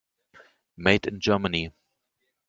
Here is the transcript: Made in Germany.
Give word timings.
Made 0.77 1.05
in 1.05 1.19
Germany. 1.19 1.71